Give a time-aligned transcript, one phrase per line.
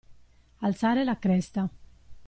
[0.69, 1.69] Alzare la cresta.